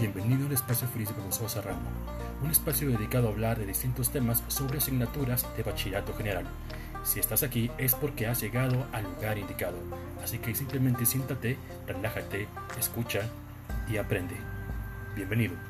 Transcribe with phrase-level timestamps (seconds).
[0.00, 1.80] Bienvenido al espacio feliz de profesor Serrano,
[2.42, 6.46] un espacio dedicado a hablar de distintos temas sobre asignaturas de bachillerato general.
[7.04, 9.76] Si estás aquí es porque has llegado al lugar indicado,
[10.24, 12.48] así que simplemente siéntate, relájate,
[12.78, 13.28] escucha
[13.90, 14.36] y aprende.
[15.14, 15.69] Bienvenido.